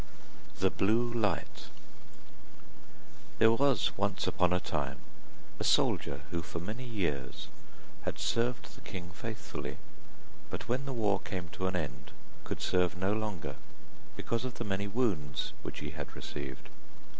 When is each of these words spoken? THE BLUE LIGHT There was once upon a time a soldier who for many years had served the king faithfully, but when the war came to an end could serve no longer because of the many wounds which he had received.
THE 0.57 0.71
BLUE 0.71 1.13
LIGHT 1.13 1.69
There 3.37 3.51
was 3.51 3.95
once 3.99 4.25
upon 4.25 4.51
a 4.51 4.59
time 4.59 4.97
a 5.59 5.63
soldier 5.63 6.21
who 6.31 6.41
for 6.41 6.57
many 6.57 6.83
years 6.85 7.49
had 8.01 8.17
served 8.17 8.73
the 8.73 8.81
king 8.81 9.11
faithfully, 9.11 9.77
but 10.49 10.67
when 10.67 10.85
the 10.85 10.91
war 10.93 11.19
came 11.19 11.49
to 11.49 11.67
an 11.67 11.75
end 11.75 12.09
could 12.45 12.61
serve 12.63 12.97
no 12.97 13.13
longer 13.13 13.57
because 14.15 14.43
of 14.43 14.55
the 14.55 14.63
many 14.63 14.87
wounds 14.87 15.53
which 15.61 15.81
he 15.81 15.91
had 15.91 16.15
received. 16.15 16.67